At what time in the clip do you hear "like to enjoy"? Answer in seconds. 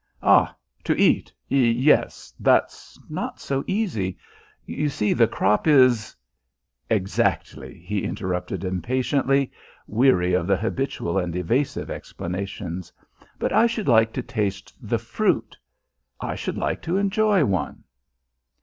16.57-17.45